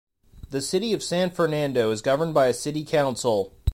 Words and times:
The 0.49 0.61
City 0.61 0.93
of 0.93 1.03
San 1.03 1.29
Fernando 1.29 1.91
is 1.91 2.01
governed 2.01 2.33
by 2.33 2.47
a 2.47 2.55
city 2.55 2.83
council. 2.83 3.53